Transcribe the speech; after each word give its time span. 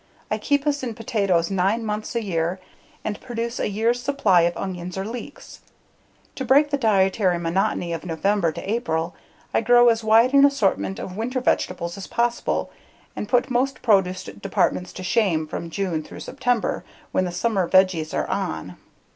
I 0.31 0.39
keep 0.39 0.65
us 0.65 0.81
in 0.81 0.95
potatoes 0.95 1.51
nine 1.51 1.85
months 1.85 2.15
a 2.15 2.23
year 2.23 2.59
and 3.05 3.21
produce 3.21 3.59
a 3.59 3.69
year's 3.69 4.01
supply 4.01 4.41
of 4.41 4.57
onions 4.57 4.97
or 4.97 5.05
leeks. 5.05 5.59
To 6.33 6.43
break 6.43 6.71
the 6.71 6.77
dietary 6.79 7.37
monotony 7.37 7.93
of 7.93 8.03
November 8.03 8.51
to 8.53 8.67
April, 8.67 9.13
I 9.53 9.61
grow 9.61 9.89
as 9.89 10.03
wide 10.03 10.33
an 10.33 10.43
assortment 10.43 10.97
of 10.97 11.15
winter 11.15 11.39
vegetables 11.39 11.97
as 11.97 12.07
possible 12.07 12.71
and 13.15 13.29
put 13.29 13.51
most 13.51 13.83
produce 13.83 14.23
departments 14.23 14.91
to 14.93 15.03
shame 15.03 15.45
from 15.45 15.69
June 15.69 16.01
through 16.01 16.21
September, 16.21 16.83
when 17.11 17.25
the 17.25 17.31
summer 17.31 17.69
vegies 17.69 18.11
are 18.11 18.25
"on." 18.27 18.77